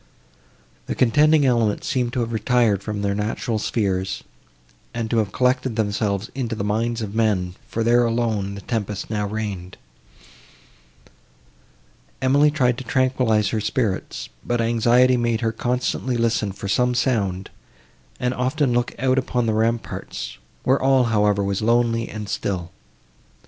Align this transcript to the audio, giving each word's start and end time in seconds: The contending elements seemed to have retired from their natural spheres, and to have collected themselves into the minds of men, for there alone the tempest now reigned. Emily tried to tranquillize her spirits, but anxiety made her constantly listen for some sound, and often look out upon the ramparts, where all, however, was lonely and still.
The 0.87 0.95
contending 0.95 1.45
elements 1.45 1.85
seemed 1.87 2.11
to 2.13 2.21
have 2.21 2.33
retired 2.33 2.81
from 2.81 3.03
their 3.03 3.13
natural 3.13 3.59
spheres, 3.59 4.23
and 4.95 5.11
to 5.11 5.17
have 5.19 5.31
collected 5.31 5.75
themselves 5.75 6.31
into 6.33 6.55
the 6.55 6.63
minds 6.63 7.03
of 7.03 7.13
men, 7.13 7.53
for 7.67 7.83
there 7.83 8.03
alone 8.03 8.55
the 8.55 8.61
tempest 8.61 9.11
now 9.11 9.27
reigned. 9.27 9.77
Emily 12.19 12.49
tried 12.49 12.79
to 12.79 12.83
tranquillize 12.83 13.49
her 13.49 13.61
spirits, 13.61 14.29
but 14.43 14.59
anxiety 14.59 15.17
made 15.17 15.41
her 15.41 15.51
constantly 15.51 16.17
listen 16.17 16.51
for 16.51 16.67
some 16.67 16.95
sound, 16.95 17.51
and 18.19 18.33
often 18.33 18.73
look 18.73 18.95
out 18.97 19.19
upon 19.19 19.45
the 19.45 19.53
ramparts, 19.53 20.39
where 20.63 20.81
all, 20.81 21.03
however, 21.13 21.43
was 21.43 21.61
lonely 21.61 22.09
and 22.09 22.27
still. 22.27 22.71